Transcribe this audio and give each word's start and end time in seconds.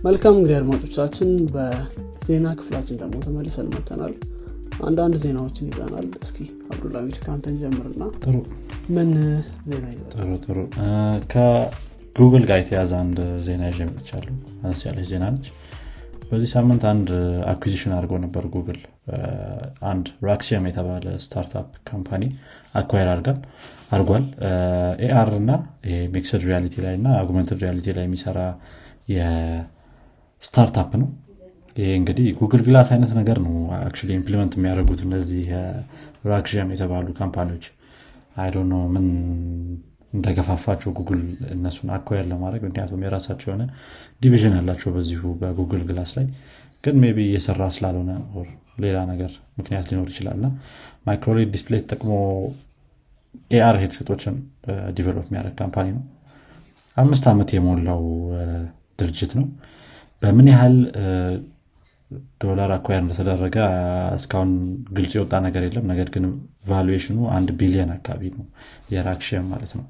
መልካም 0.00 0.34
እንግዲህ 0.36 0.56
አድማጮቻችን 0.58 1.30
በዜና 1.54 2.46
ክፍላችን 2.58 2.98
ደግሞ 3.00 3.16
ተመልሰን 3.24 3.66
መጥተናል 3.74 4.12
አንዳንድ 4.82 5.14
ዜናዎችን 5.22 5.66
ይዘናል። 5.70 6.06
እስኪ 6.24 6.38
አብዱልሚድ 6.70 7.16
ከአንተን 7.24 7.56
ጀምርና 7.62 8.02
ጥሩ። 8.22 8.36
ምን 8.94 9.10
ዜና 9.68 9.84
ይዘናል? 9.92 10.14
ጥሩ 10.14 10.30
ጥሩ። 10.44 10.58
ከጉግል 11.32 12.44
ጋር 12.50 12.58
የተያዘ 12.62 12.92
አንድ 13.02 13.18
ዜና 13.48 13.62
ይዤ 13.70 13.80
መጥቻለሁ። 13.90 14.36
አነስ 14.62 14.84
ያለች 14.88 15.08
ዜና 15.12 15.26
ነች። 15.34 15.48
በዚህ 16.30 16.50
ሳምንት 16.54 16.82
አንድ 16.90 17.08
acquisition 17.52 17.92
አድርጎ 17.96 18.14
ነበር 18.24 18.44
ጉግል። 18.54 18.80
አንድ 19.90 20.06
Raxium 20.28 20.68
የተባለ 20.68 21.06
startup 21.24 21.70
company 21.88 22.24
acquire 22.74 23.08
አድርጋል 23.14 23.38
አድርጓል። 23.92 24.24
AR 25.06 25.30
እና 25.40 25.52
mixed 26.14 26.42
reality 26.48 26.76
ላይ 26.84 26.96
እና 27.00 27.08
augmented 27.20 27.60
reality 27.64 27.88
ላይ 27.98 28.06
የሚሰራ 28.08 28.38
የ 30.42 30.53
startup 30.53 30.90
ነው። 31.00 31.08
ይሄ 31.76 31.90
እንግዲህ 31.98 32.26
Google 32.38 32.62
Glass 32.66 32.88
አይነት 32.94 33.10
ነገር 33.18 33.38
ነው 33.44 33.54
actually 33.78 34.10
implement 34.18 34.52
የሚያደርጉት 34.56 35.00
እነዚህ 35.06 35.44
Raxium 36.26 36.70
የተባሉ 36.74 37.08
company 37.20 37.47
ዎች። 37.47 37.66
I 38.36 38.39
don't 38.39 38.56
know 38.70 38.82
ምን 38.94 39.06
እንደገፋፋቸው 40.12 40.90
ጉግል 40.98 41.20
እነሱን 41.54 41.88
acquire 41.96 42.26
ለማድረግ 42.30 42.62
ምክንያቱም 42.66 43.04
የራሳቸው 43.04 43.48
የሆነ 43.50 43.64
division 44.22 44.56
ያላቸው 44.58 44.90
በዚሁ 44.96 45.22
በ 45.40 45.50
Google 45.50 45.82
Glass 45.90 46.12
ላይ። 46.18 46.26
ግን 46.84 46.96
ቢ 47.10 47.20
እየሰራ 47.26 47.62
ስላልሆነ 47.76 48.10
ሌላ 48.84 48.98
ነገር 49.10 49.30
ምክንያት 49.58 49.86
ሊኖር 49.90 50.08
ይችላል። 50.12 50.42
MicroLED 51.06 51.50
display 51.54 51.80
ተጠቅሞ 51.84 52.12
AR 53.50 53.76
headset 53.82 54.11
ኦችን 54.11 54.36
develop 54.96 55.26
የሚያደርግ 55.28 55.56
company 55.60 55.88
ነው። 55.96 56.04
አምስት 56.96 57.24
ዓመት 57.32 57.50
የሞላው 57.56 58.02
ድርጅት 59.00 59.32
ነው 59.38 59.46
በምን 60.22 60.46
ያህል 60.52 60.74
ዶላር 62.42 62.70
acquire 62.74 63.02
እንደተደረገ 63.02 63.56
እስካሁን 64.16 64.50
ግልጽ 64.96 65.12
የወጣ 65.16 65.34
ነገር 65.46 65.62
የለም። 65.66 65.84
ነገር 65.90 66.08
ግን 66.14 66.24
valuation 66.68 67.09
ኑ 67.09 67.18
አንድ 67.36 67.48
ቢሊዮን 67.60 67.90
አካባቢ 67.94 68.30
ነው። 68.34 68.46
የ 68.94 69.07
Raxium 69.07 69.46
ማለት 69.52 69.72
ነው። 69.78 69.84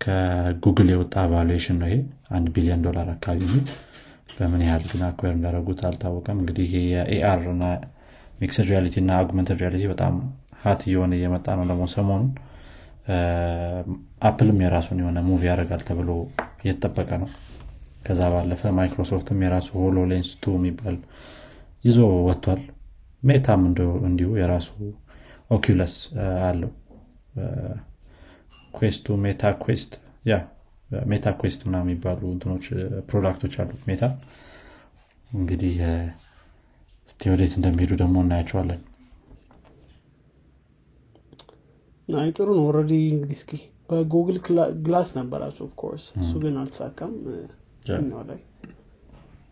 ከጉግል 0.00 0.88
የወጣ 0.92 1.14
valuation 1.32 1.76
ነው 1.82 1.88
ይሄ። 1.90 1.98
አንድ 2.30 2.48
ቢሊዮን 2.56 2.82
ዶላር 2.86 3.08
አካባቢ 3.14 3.40
ነው። 3.52 3.62
በምን 4.36 4.62
ያህል 4.66 4.84
ግን 4.90 5.02
acquire 5.08 5.34
እንዳደረጉት 5.36 5.80
አልታወቀም። 5.88 6.38
እንግዲህ 6.42 6.68
የ 6.88 7.15
AR 7.15 7.42
እና 7.52 7.64
mixed 8.40 8.66
reality 8.70 8.96
እና 9.02 9.12
augmented 9.20 9.58
reality 9.62 9.84
በጣም 9.92 10.14
hot 10.62 10.82
እየሆነ 10.88 11.12
እየመጣ 11.18 11.46
ነው 11.58 11.66
ደግሞ 11.70 11.86
ሰሞኑን። 11.94 12.30
Apple 14.28 14.51
ም 14.51 14.60
የራሱን 14.64 15.00
የሆነ 15.02 15.18
move 15.26 15.42
ያደርጋል 15.50 15.82
ተብሎ 15.88 16.10
እየተጠበቀ 16.62 17.10
ነው 17.22 17.28
ከዛ 18.04 18.20
ባለፈ 18.32 18.72
ማይክሮሶፍትም 18.78 19.42
የራሱ 19.44 19.68
HoloLens 19.80 20.30
two 20.42 20.54
የሚባል 20.56 20.96
ይዞ 21.84 21.98
ወጥቷል። 22.26 22.62
Meta 23.22 23.49
ም 23.49 23.62
እንዲሁ 24.08 24.30
የራሱ 24.40 24.68
Oculus 25.50 25.94
አለው። 26.48 26.72
Quest 28.74 29.00
two 29.00 29.16
Meta 29.24 29.52
Quest 29.62 29.92
yeah 30.24 30.34
Meta 31.06 31.26
Quest 31.40 31.60
ምና 31.66 31.76
የሚባሉ 31.82 32.20
እንትኖች 32.32 32.66
product 33.08 33.37
ኦች 33.37 33.54
አሉት 33.62 33.82
Meta። 33.88 34.04
እንግዲህ 35.30 35.76
እስቲ 37.08 37.30
ወዴት 37.32 37.54
እንደሚሄዱ 37.58 37.92
ደግሞ 38.02 38.16
እናያቸዋለን። 38.24 38.82
አይ 42.08 42.30
ጥሩ 42.36 42.48
ነው። 42.56 42.64
already 42.68 42.92
እንግዲህ 43.14 43.36
እስኪ 43.38 43.52
በ 43.88 44.00
Google 44.00 44.38
Glass 44.84 45.08
ነበራቸው 45.18 45.64
of 45.68 45.77
course 45.77 46.04
እሱ 46.20 46.32
ግን 46.44 46.54
አልተሳካም 46.60 47.12
ኛው 47.84 48.22
ላይ 48.28 48.40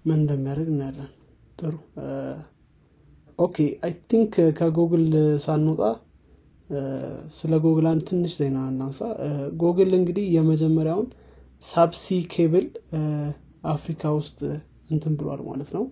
ምን 0.04 0.18
እንደሚያደርግ 0.18 0.68
እናያለን። 0.72 1.10
ጥሩ። 1.58 1.74
OK። 3.38 3.56
I 3.84 3.92
think 4.10 4.34
ከጉግል 4.58 5.06
ሳንወጣ 5.44 5.82
ስለ 7.36 7.52
ጉግል 7.64 7.86
አንድ 7.90 8.02
ትንሽ 8.08 8.32
ዜና 8.40 8.58
እናንሳ። 8.70 9.00
ጉግል 9.62 9.90
እንግዲህ 9.98 10.26
የመጀመሪያውን 10.36 11.08
subsea 11.62 12.04
cable 12.32 12.66
አፍሪካ 13.72 14.12
ውስጥ 14.18 14.38
እንትን 14.90 15.12
ብሏል 15.18 15.42
ማለት 15.48 15.70
ነው። 15.76 15.84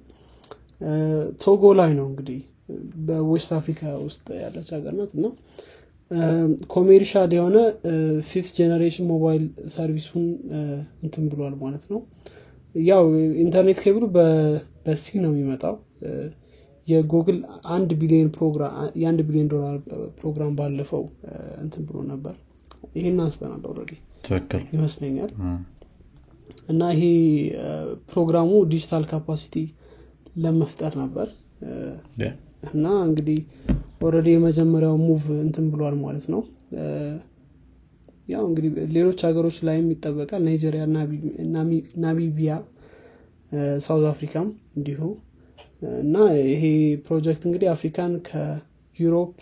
ቶጎ 1.43 1.63
ላይ 1.79 1.91
ነው 1.99 2.07
እንግዲህ 2.11 2.41
በ 3.07 3.21
West 3.21 3.51
Africa 3.59 3.83
ውስጥ 4.05 4.27
ያለች 4.43 4.69
ሀገር 4.75 4.95
ናት 4.99 5.13
እና 5.19 5.27
commercial 6.73 7.31
የሆነ 7.37 7.57
fifth 8.31 8.53
generation 8.59 9.07
mobile 9.11 9.45
service 9.75 10.06
ኡን 10.06 10.25
እንትን 11.05 11.25
ብሏል 11.33 11.55
ማለት 11.63 11.85
ነው 11.93 12.01
ያው 12.75 13.05
ኢንተርኔት 13.43 13.79
cable 13.85 14.05
ኡ 14.15 14.41
በ 14.41 14.67
sea 14.67 15.07
ነው 15.23 15.33
የሚመጣው። 15.33 15.75
የጉግል 16.89 17.39
አንድ 17.75 17.91
ቢሊዮን 18.01 18.29
ፕሮግራም 18.37 18.73
የአንድ 19.01 19.21
ቢሊዮን 19.27 19.49
ዶላር 19.53 19.75
ፕሮግራም 20.19 20.53
ባለፈው 20.59 21.03
እንትን 21.63 21.83
ብሎ 21.89 21.99
ነበር። 22.13 22.35
ይሄን 22.95 23.19
አንስተናል 23.25 23.63
already 23.71 23.93
ይመስለኛል። 24.75 25.33
እና 26.69 26.83
ይሄ 26.95 27.03
ፕሮግራሙ 28.11 28.51
ዲጂታል 28.73 29.05
capacity 29.11 29.57
ለመፍጠር 30.37 30.93
ነበር። 31.03 31.29
እና 32.71 32.87
እንግዲህ 33.07 33.39
already 34.03 34.29
የመጀመሪያው 34.35 34.97
move 35.05 35.25
እንትን 35.45 35.67
ብሏል 35.73 35.97
ማለት 36.03 36.27
ነው 36.35 36.43
ያው 38.41 38.47
እንግዲህ 38.49 38.71
ሌሎች 38.95 39.21
ሀገሮች 39.27 39.57
ላይም 39.67 39.87
ይጠበቃል። 39.93 40.43
ናይጄሪያ 40.47 40.83
ናሚቢያ 42.05 42.53
ሳውዝ 43.85 44.05
አፍሪካም 44.11 44.47
እንዲሁ። 44.79 45.01
እና 46.01 46.17
ይሄ 46.47 46.63
ፕሮጀክት 47.07 47.43
እንግዲህ 47.49 47.69
አፍሪካን 47.73 48.13
ከ 48.29 48.55
Europe 48.55 49.33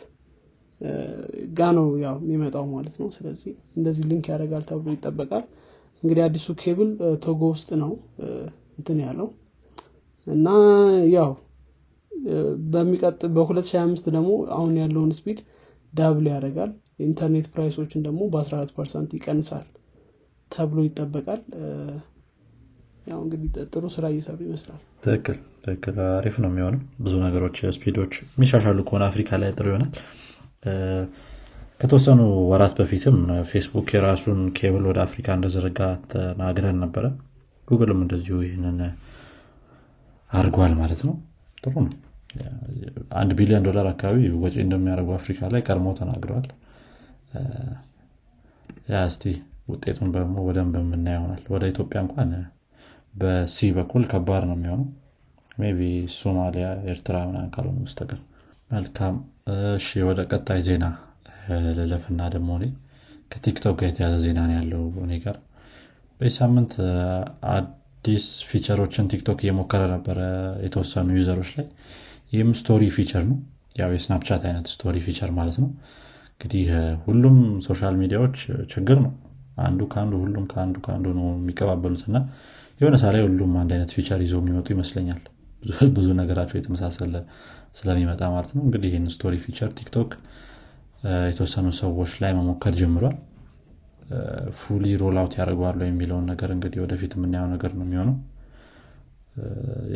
ጋ 1.54 1.70
ነው 1.78 1.86
ያው 2.04 2.16
የሚመጣው 2.25 2.64
ማለት 2.72 2.97
ነው። 3.00 3.09
ስለዚህ 3.16 3.53
እንደዚህ 3.76 4.04
link 4.11 4.27
ያደርጋል 4.32 4.64
ተብሎ 4.69 4.88
ይጠበቃል። 4.97 5.44
እንግዲህ 6.03 6.22
አዲሱ 6.26 6.48
ኬብል 6.62 6.91
ቶጎ 7.25 7.42
ውስጥ 7.54 7.70
ነው 7.82 7.92
እንትን 8.78 8.98
ያለው። 9.06 9.28
እና 10.26 10.48
ያው 11.15 11.30
በሚቀጥ 12.72 13.20
በ2025 13.36 14.10
ደግሞ 14.10 14.30
አሁን 14.56 14.75
ያለውን 14.82 15.12
speed 15.19 15.39
double 15.93 16.27
ያደርጋል 16.32 16.70
ኢንተርኔት 16.98 17.47
price 17.55 17.75
ኦችን 17.75 18.00
ደግሞ 18.06 18.22
በ14 18.32 18.72
percent 18.77 19.11
ይቀንሳል 19.19 19.66
ተብሎ 20.50 20.78
ይጠበቃል። 20.86 21.41
ያው 23.06 23.19
እንግዲህ 23.25 23.48
ጥሩ 23.72 23.84
ስራ 23.94 24.04
እየሰሩ 24.12 24.38
ይመስላል። 24.47 24.81
ትክክል 25.04 25.36
ትክክል። 25.64 25.97
አሪፍ 26.16 26.34
ነው 26.42 26.50
የሚሆነው። 26.50 26.81
ብዙ 27.04 27.14
ነገሮች 27.25 27.59
speed 27.77 27.98
ኦች 27.98 28.15
የሚሻሻሉ 28.28 28.78
ከሆነ 28.88 29.04
አፍሪካ 29.10 29.38
ላይ 29.42 29.50
ጥሩ 29.56 29.66
ይሆናል። 29.70 29.92
ከተወሰኑ 31.81 32.20
ወራት 32.50 32.75
በፊትም 32.78 33.16
ፌስቡክ 33.50 33.88
የራሱን 33.94 34.41
ኬብል 34.59 34.84
ወደ 34.91 34.98
አፍሪካ 35.04 35.36
እንደዘረጋ 35.38 35.80
ተናግረን 36.12 36.78
ነበረ። 36.84 37.04
ጉግልም 37.69 38.00
እንደዚሁ 38.04 38.36
ይህንን 38.44 38.78
አድርጓል 40.30 40.72
ማለት 40.80 41.00
ነው። 41.09 41.15
ጥሩ 41.62 41.75
ነው። 41.84 41.92
አንድ 43.19 43.30
ቢሊዮን 43.38 43.66
ዶላር 43.69 43.86
አካባቢ 43.92 44.25
ወጪ 44.42 44.56
እንደሚያደርጉ 44.65 45.10
አፍሪካ 45.16 45.48
ላይ 45.53 45.60
ቀድሞ 45.69 45.88
ተናግረዋል 46.00 46.48
እስቲ 49.00 49.22
ውጤቱን 49.69 50.11
ደግሞ 50.15 50.37
በደንብ 50.47 50.75
የምናይ 50.81 51.06
ይሆናል። 51.15 51.43
ወደ 51.55 51.65
ኢትዮጵያ 51.72 51.99
እንኳን 52.05 52.31
በ 53.15 53.32
sea 53.32 53.59
በኩል 53.77 54.03
ከባድ 54.11 54.43
ነው 54.49 54.56
የሚሆነው። 54.59 54.87
በሶማሊያ 55.77 56.66
ኤርትራ 56.91 57.16
ምናምን 57.28 57.50
ካልሆነ 57.55 57.78
በስተቀር። 57.84 58.21
መልካም። 58.71 59.15
እሺ 59.72 59.89
ወደ 60.09 60.21
ቀጣይ 60.31 60.61
ዜና 60.66 60.84
ልለፍና 61.77 62.21
ደግሞ 62.34 62.50
እኔ 62.59 62.65
ከቲክቶክ 63.31 63.77
ጋር 63.81 63.89
የተያዘ 63.91 64.15
ዜና 64.25 64.41
ነው 64.49 64.55
ያለው 64.59 64.83
እኔ 65.05 65.12
ጋር። 65.25 65.37
በዚህ 66.21 66.34
ሳምንት 66.39 66.72
አዲስ 67.53 68.27
feature 68.49 68.81
ኦችን 68.81 69.09
ቲክቶክ 69.13 69.39
እየሞከረ 69.45 69.83
ነበረ 69.95 70.19
የተወሰኑ 70.65 71.09
user 71.19 71.34
ኦች 71.34 71.51
ላይ። 71.57 71.66
ይህም 72.33 72.51
story 72.60 72.84
feature 72.97 73.25
ነው። 73.30 73.39
ያው 73.78 73.91
የስናፕቻት 73.95 74.42
አይነት 74.48 74.66
story 74.72 74.97
feature 75.04 75.30
ማለት 75.39 75.57
ነው 75.63 75.71
እንግዲህ 76.41 76.67
ሁሉም 77.05 77.37
social 77.65 77.95
media 78.01 78.21
ዎች 78.21 78.36
ችግር 78.73 78.99
ነው። 79.05 79.13
አንዱ 79.61 79.81
ከአንዱ 79.93 80.15
ሁሉም 80.23 80.45
ከአንዱ 80.51 80.77
ከአንዱ 80.85 81.07
ነው 81.17 81.27
የሚቀባበሉት 81.33 82.03
እና 82.09 82.19
የሆነ 82.81 82.97
ሰዓት 83.01 83.09
ላይ 83.15 83.23
ሁሉም 83.25 83.53
አንድ 83.61 83.71
አይነት 83.77 83.93
feature 83.97 84.21
ይዘው 84.25 84.41
የሚመጡ 84.43 84.67
ይመስለኛል። 84.75 85.23
ብዙ 85.97 86.09
ነገራቸው 86.21 86.57
የተመሳሰለ 86.59 87.15
ስለሚመጣ 87.75 88.23
ማለት 88.35 88.51
ነው። 88.57 88.63
እንግዲህ 88.67 88.91
ይህን 88.91 89.09
story 89.15 89.34
feature 89.45 89.71
ቲክቶክ 89.79 90.11
የተወሰኑ 91.29 91.67
ሰዎች 91.81 92.13
ላይ 92.23 92.33
መሞከር 92.39 92.75
ጀምሯል። 92.79 93.17
fully 94.60 94.84
roll 95.01 95.16
out 95.21 95.34
ያደርገዋሉ 95.39 95.81
የሚለውን 95.87 96.27
ነገር 96.33 96.51
እንግዲህ 96.55 96.79
ወደፊት 96.85 97.13
የምናየው 97.17 97.49
ነገር 97.55 97.73
ነው 97.79 97.85
የሚሆነው። 97.87 98.17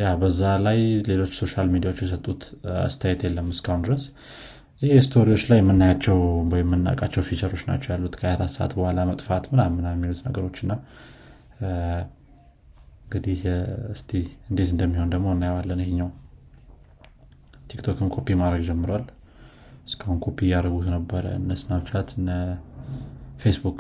ያ 0.01 0.11
በዛ 0.21 0.41
ላይ 0.67 0.79
ሌሎች 1.09 1.33
social 1.41 1.69
media 1.73 1.88
ዎች 1.88 2.01
የሰጡት 2.05 2.43
አስተያየት 2.83 3.23
የለም 3.27 3.49
እስካሁን 3.55 3.81
ድረስ 3.87 4.03
ይህ 4.83 5.01
story 5.07 5.27
ዎች 5.27 5.43
ላይ 5.51 5.59
የምናያቸው 5.61 6.17
ወይም 6.53 6.67
የምናውቃቸው 6.67 7.23
feature 7.27 7.49
ኦች 7.49 7.63
ናቸው 7.69 7.91
ያሉት። 7.93 8.15
ከ24 8.21 8.55
ሰዓት 8.55 8.73
በኋላ 8.79 9.01
መጥፋት 9.11 9.45
ምናምን 9.53 9.85
የሚሉት 9.91 10.21
ነገሮች 10.27 10.57
እና 10.65 10.73
እንግዲህ 13.05 13.41
እስቲ 13.95 14.11
እንዴት 14.49 14.71
እንደሚሆን 14.75 15.13
ደግሞ 15.15 15.27
እናየዋለን። 15.37 15.83
ይሄኛው 15.85 16.11
ቲክቶክም 17.71 18.11
ኮፒ 18.15 18.29
ማድረግ 18.41 18.63
ጀምሯል። 18.69 19.05
እስካሁን 19.89 20.19
ኮፒ 20.25 20.39
እያደረጉት 20.47 20.89
ነበረ 20.97 21.25
እነ 21.39 21.53
ስናፕቻት 21.61 22.11
እነ 22.19 22.31
ፌስቡክ 23.43 23.79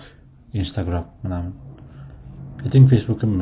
ኢንስታግራም 0.54 1.06
ምናምን። 1.22 1.52
think 2.72 2.86
ፌስቡክም 2.92 3.32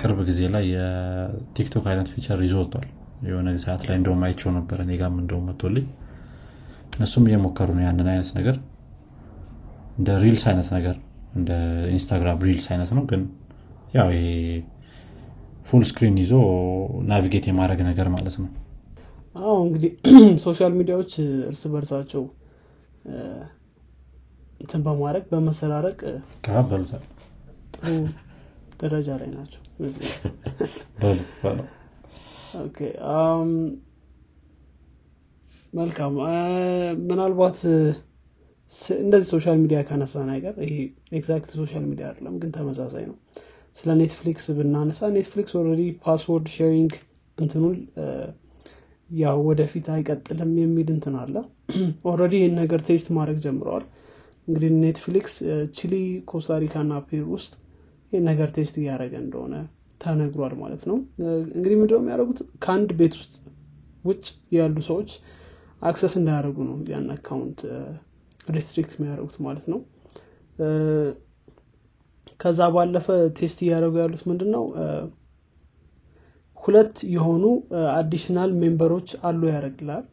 ቅርብ 0.00 0.18
ጊዜ 0.28 0.40
ላይ 0.54 0.64
የቲክቶክ 0.74 1.86
አይነት 1.92 2.10
feature 2.14 2.40
ይዞ 2.46 2.54
ወጥቷል። 2.60 2.86
የሆነ 3.28 3.48
ሰዓት 3.64 3.82
ላይ 3.88 3.96
እንደውም 4.00 4.22
አይቸው 4.26 4.50
ነበረ 4.58 4.78
እኔ 4.86 4.92
ጋም 5.00 5.16
እንደውም 5.22 5.44
መጥቶልኝ 5.48 5.86
እነሱም 7.00 7.26
እየሞከሩ 7.28 7.68
ነው 7.76 7.82
ያንን 7.84 8.08
አይነት 8.12 8.30
ነገር። 8.38 8.56
እንደ 9.98 10.10
reels 10.22 10.42
አይነት 10.50 10.68
ነገር 10.74 10.96
እንደ 11.34 11.50
ኢንስታግራም 11.92 12.42
reels 12.46 12.66
አይነት 12.72 12.90
ነው። 12.96 13.04
ግን 13.10 13.22
ያው 13.94 14.08
ይሄ 14.14 14.26
full 15.68 15.82
screen 15.88 16.16
ይዞ 16.22 16.32
navigate 17.10 17.44
የማድረግ 17.50 17.80
ነገር 17.88 18.08
ማለት 18.14 18.36
ነው። 18.42 18.50
አዎ 19.36 19.56
እንግዲህ 19.66 19.90
social 20.44 20.72
media 20.78 20.97
ዎች 20.97 21.12
እርስ 21.48 21.62
በርሳቸው 21.72 22.22
እንትን 24.60 24.80
በማድረግ 24.86 25.24
በመሰራረቅ 25.32 26.00
ከበሉታል 26.46 27.04
ጥሩ 27.76 27.86
ደረጃ 28.82 29.08
ላይ 29.20 29.30
ናቸው 29.36 29.62
መልካም። 35.72 36.14
ምናልባት 37.08 37.58
እንደዚህ 39.00 39.28
social 39.32 39.56
media 39.62 39.78
ካነሳን 39.86 40.14
አይቀር 40.30 40.54
ይሄ 40.64 40.74
exact 41.18 41.50
social 41.60 41.84
media 41.90 42.04
አይደለም 42.10 42.34
ግን 42.42 42.50
ተመሳሳይ 42.56 43.04
ነው። 43.10 43.16
ስለ 43.76 43.90
ኔትፍሊክስ 44.00 44.44
ብናነሳ 44.58 45.08
ኔትፍሊክስ 45.16 45.52
already 45.60 45.82
password 46.04 46.46
sharing 46.54 46.92
እንትኑን 47.38 47.76
ያው 49.10 49.38
ወደፊት 49.48 49.86
አይቀጥልም 49.94 50.52
የሚል 50.60 50.88
እንትን 50.94 51.14
አለ። 51.22 51.34
already 52.10 52.34
ይህን 52.40 52.54
ነገር 52.60 52.80
test 52.88 53.08
ማድረግ 53.16 53.38
ጀምረዋል። 53.44 53.84
እንግዲህ 54.48 54.70
ኔትፍሊክስ 54.82 55.34
ቺሊ 55.76 55.94
ኮስታሪካ 56.30 56.74
እና 56.84 56.94
ፔሩ 57.08 57.26
ውስጥ 57.36 57.52
ይህን 58.12 58.24
ነገር 58.30 58.48
test 58.56 58.76
እያደረገ 58.80 59.14
እንደሆነ 59.24 59.54
ተነግሯል 60.00 60.54
ማለት 60.62 60.82
ነው። 60.90 60.96
እንግዲህ 61.54 61.76
ምንድነው 61.80 62.00
የሚያደርጉት? 62.02 62.38
ከአንድ 62.64 62.90
ቤት 63.00 63.14
ውስጥ 63.20 63.34
ውጭ 64.04 64.24
ያሉ 64.56 64.76
ሰዎች 64.88 65.10
access 65.82 66.14
እንዳያደርጉ 66.18 66.58
ነው 66.68 66.76
ያን 66.92 67.06
account 67.14 67.60
restrict 68.48 68.92
የሚያደርጉት 68.96 69.36
ማለት 69.46 69.66
ነው። 69.72 69.80
ከዛ 72.40 72.60
ባለፈ 72.74 73.06
test 73.38 73.58
እያደረጉ 73.64 73.94
ያሉት 74.02 74.22
ምንድን 74.30 74.50
ነው 74.56 74.64
ሁለት 76.58 76.96
የሆኑ 77.14 77.44
additional 77.94 78.50
member 78.62 78.91
ኦች 78.91 79.10
አሉ 79.28 79.42
ያደረግላል 79.50 80.04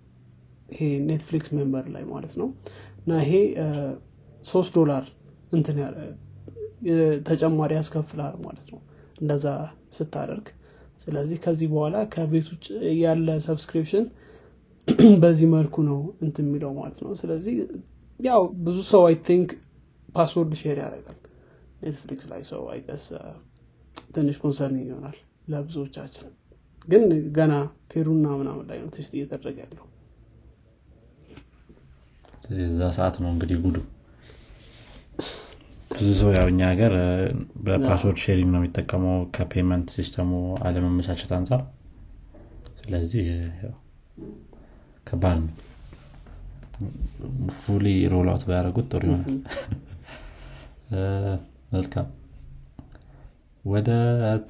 ይሄ 0.72 0.80
ኔትፍሊክስ 1.10 1.50
member 1.58 1.86
ላይ 1.96 2.04
ማለት 2.14 2.34
ነው። 2.42 2.48
እና 3.02 3.20
ይሄ 3.24 3.34
ሶስት 4.46 4.72
ዶላር 4.80 5.04
እንትን 5.52 5.78
ተጨማሪ 7.28 7.72
ያስከፍላል 7.78 8.36
ማለት 8.46 8.68
ነው። 8.74 8.80
እንደዛ 9.22 9.46
ስታደርግ። 9.98 10.48
ስለዚህ 11.04 11.38
ከዚህ 11.44 11.68
በኋላ 11.74 11.98
ከቤት 12.14 12.48
ውጭ 12.54 12.66
ያለ 13.02 13.28
subscription 13.48 14.06
በዚህ 15.22 15.48
መልኩ 15.54 15.76
ነው 15.88 16.00
እንትን 16.24 16.38
የሚለው 16.42 16.72
ማለት 16.78 17.00
ነው። 17.06 17.12
ስለዚህ 17.20 17.56
ያው 18.20 18.42
ብዙ 18.66 18.78
ሰው 18.90 19.02
I 19.08 19.16
think 19.28 19.50
password 20.16 20.54
share 20.62 20.78
ያደርጋል። 20.84 21.18
ኔትፍሊክስ 21.82 22.26
ላይ 22.32 22.42
ሰው 22.50 22.62
አይቀስ 22.74 23.04
ትንሽ 24.16 24.38
concern 24.44 24.78
ይሆናል 24.84 25.18
ለብዙዎቻችን። 25.52 26.28
ግን 26.88 27.04
ገና 27.38 27.54
ፔሩና 27.92 28.28
ምናምን 28.40 28.66
ላይ 28.70 28.78
ነው 28.84 28.90
test 28.96 29.14
እየተደረገ 29.18 29.58
ያለው። 29.66 29.86
እዛ 32.66 32.82
ሰዓት 32.98 33.16
ነው 33.24 33.30
እንግዲህ 33.34 33.58
ጉዱ። 33.64 33.78
ብዙ 35.92 36.08
ሰው 36.20 36.30
ያው 36.36 36.48
እኛ 36.52 36.62
ሀገር 36.72 36.94
በ 37.66 37.76
password 37.76 38.20
sharing 38.24 38.50
ነው 38.54 38.60
የሚጠቀመው 38.62 39.18
ከ 39.36 39.47
payment 39.47 39.88
system 39.96 40.23
ኡ 40.23 40.32
አለመመቻቸት 40.68 41.32
አንጻር 41.38 41.62
ስለዚህ 42.80 43.26
ከባድ 45.08 45.40
ነው 45.42 45.54
fully 47.60 47.86
roll 48.12 48.28
out 48.32 48.44
ባያደረጉት 48.48 48.88
ጥሩ 48.92 49.04
ይሆናል። 49.08 49.38
መልካም። 51.74 52.08
ወደ 53.66 53.90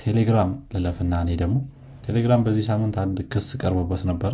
ቴሌግራም 0.02 0.52
ልለፍና 0.74 1.14
እኔ 1.24 1.32
ደግሞ 1.42 1.58
ቴሌግራም 2.06 2.42
በዚህ 2.46 2.66
ሳምንት 2.70 2.96
አንድ 3.04 3.18
ክስ 3.32 3.48
ቀርቦበት 3.62 4.02
ነበር። 4.10 4.34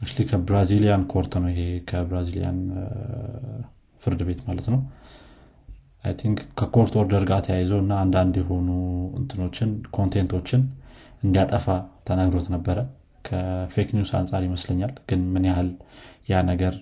actually 0.00 0.24
ከ 0.30 0.43
Brazilian 0.43 1.02
court 1.12 1.32
ነው 1.42 1.50
ይሄ 1.52 1.60
ከ 1.88 2.01
Brazilian 2.01 2.58
ፍርድ 4.02 4.20
ቤት 4.28 4.40
ማለት 4.48 4.68
ነው። 4.74 4.80
I 6.04 6.12
think 6.20 6.38
ከ 6.58 6.68
court 6.68 6.94
order 7.00 7.24
ጋር 7.30 7.40
ተያይዞ 7.46 7.72
እና 7.82 7.92
አንዳንድ 8.04 8.34
የሆኑ 8.40 8.68
እንትኖችን 9.18 9.70
content 9.96 10.31
ኦችን 10.31 10.62
እንዲያጠፋ 11.24 11.66
ተነግሮት 12.08 12.46
ነበረ 12.54 12.78
ከ 13.24 13.45
fake 13.45 13.88
news 13.96 14.12
አንጻር 14.18 14.42
ይመስለኛል። 14.46 14.92
ግን 15.08 15.20
ምን 15.34 15.44
ያህል 15.50 15.68
ያ 16.30 16.42
ነገር 16.50 16.74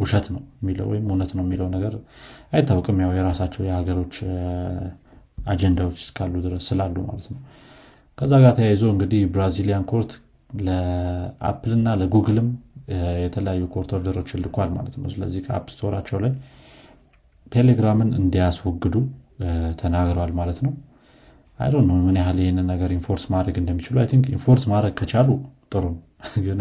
ውሸት 0.00 0.26
ነው 0.34 0.42
የሚለው 0.60 0.86
ወይም 0.92 1.06
እውነት 1.10 1.30
ነው 1.36 1.44
የሚለው 1.46 1.68
ነገር 1.74 1.94
አይታወቅም። 2.52 2.98
ያው 3.04 3.12
የራሳቸው 3.18 3.62
የሀገሮች 3.66 4.14
አጀንዳዎች 5.46 5.98
እስካሉ 6.02 6.34
ድረስ 6.44 6.64
ስላሉ 6.70 6.96
ማለት 7.06 7.26
ነው። 7.32 7.40
ከዛ 8.18 8.32
ጋር 8.42 8.52
ተያይዞ 8.58 8.84
እንግዲህ 8.94 9.22
Brazilian 9.34 9.84
court 9.90 10.12
ለአፕል 10.60 11.72
እና 11.76 11.88
ለጉግልም 12.00 12.48
የተለያዩ 13.24 13.62
court 13.74 13.90
order 13.96 14.17
ኦችን 14.17 14.42
ልኳል 14.44 14.70
ማለት 14.76 14.94
ነው። 14.98 15.08
ስለዚህ 15.14 15.40
ከ 15.46 15.54
app 15.54 15.66
store 15.74 15.94
አቸው 15.94 16.18
ላይ 16.24 16.32
ቴሌግራምን 17.52 18.10
እንዲያስወግዱ 18.18 18.94
ተናግረዋል 19.80 20.32
ማለት 20.38 20.58
ነው። 20.66 20.72
I 21.60 21.62
don't 21.62 21.74
know 21.88 21.96
ምን 22.06 22.16
ያህል 22.20 22.38
ይህንን 22.42 22.66
ነገር 22.72 22.90
enforce 22.96 23.24
ማድረግ 23.34 23.56
እንደሚችሉ 23.62 23.96
I 24.02 24.06
think 24.12 24.26
enforce 24.34 24.64
ማድረግ 24.72 24.94
ከቻሉ 25.00 25.28
ጥሩ 25.72 25.84
ግን 26.46 26.60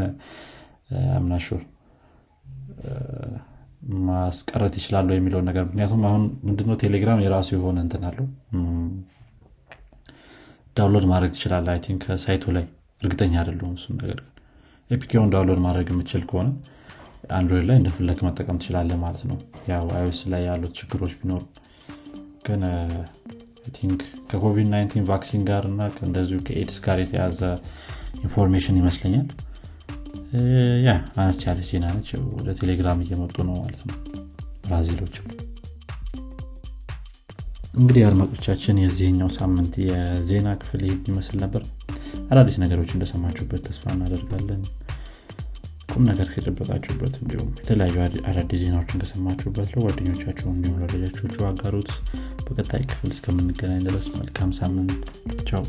አም 1.14 1.28
ናት 1.28 1.45
ሹር 1.45 1.62
ማስቀረት 4.08 4.74
ይችላሉ 4.80 5.10
የሚለውን 5.14 5.48
ነገር 5.50 5.64
ምክንያቱም 5.68 6.02
አሁን 6.10 6.24
ምንድነው 6.48 6.76
ቴሌግራም 6.84 7.24
የራሱ 7.24 7.50
የሆነ 7.56 7.78
እንትን 7.86 8.04
አለው። 8.10 8.28
download 10.76 11.06
ማድረግ 11.12 11.32
ትችላለ 11.36 11.68
I 11.74 11.80
think 11.86 12.02
ከ 12.06 12.18
site 12.18 12.42
ኡ 12.42 12.54
ላይ 12.58 12.66
እርግጠኛ 13.02 13.34
አይደለሁም 13.42 13.74
እሱም 13.78 13.96
ነገር 14.02 14.20
APK 14.90 15.08
ውን 15.08 15.32
download 15.34 15.60
ማድረግ 15.66 15.88
የምችል 15.92 16.24
ከሆነ 16.30 16.50
አንድሮይድ 17.32 17.66
ላይ 17.70 17.78
እንደፈለግ 17.80 18.20
መጠቀም 18.28 18.60
ትችላለ 18.62 18.92
ማለት 19.04 19.24
ነው። 19.30 19.38
ያው 19.72 19.86
iOS 19.98 20.22
ላይ 20.34 20.44
ያሉት 20.50 20.74
ችግሮች 20.80 21.14
ቢኖሩ 21.20 21.42
ግን 22.48 22.62
think 23.76 24.00
ከኮቪድ-19 24.30 25.04
vaccine 25.10 25.42
ጋር 25.50 25.64
እና 25.72 25.82
እንደዚሁ 26.08 26.38
ከኤድስ 26.48 26.78
ጋር 26.86 27.00
የተያዘ 27.02 27.42
information 28.20 28.80
ይመስለኛል። 28.82 29.28
ያ 30.86 30.92
አነስ 31.20 31.40
ያለች 31.46 31.70
ዜና 31.72 31.86
ነች። 31.96 32.10
ወደ 32.38 32.50
ቴሌግራም 32.60 33.00
እየመጡ 33.06 33.36
ነው 33.48 33.56
ማለት 33.60 33.82
ነው 33.84 33.98
ብራዚሎችም። 34.64 35.26
እንግዲህ 37.76 38.04
አድማጮቻችን 38.08 38.82
የዚህኛው 38.82 39.30
ሳምንት 39.36 39.74
የዜና 39.86 40.50
ክፍል 40.62 40.82
ይህ 40.88 40.96
ይመስል 41.10 41.38
ነበር። 41.44 41.64
አዳዲስ 42.32 42.56
ነገሮች 42.64 42.90
እንደሰማችሁበት 42.96 43.62
ተስፋ 43.68 43.84
እናደርጋለን። 43.96 44.62
ቁም 45.92 46.04
ነገር 46.10 46.28
ከጨበጣችሁበት 46.34 47.16
እንዲሁም 47.22 47.50
የተለያዩ 47.62 47.96
አዳዲስ 48.30 48.60
ዜናዎችን 48.62 49.02
ከሰማችሁበት 49.02 49.70
ለጓደኞቻችሁ 49.74 50.48
እንዲሁም 50.54 50.78
ለወዳጆቻችሁ 50.82 51.44
አጋሩት። 51.50 51.90
በቀጣይ 52.48 52.84
ክፍል 52.90 53.12
እስከምንገናኝ 53.16 53.82
ድረስ 53.88 54.08
መልካም 54.16 54.52
ሳምንት። 54.60 54.94
ቻው 55.50 55.64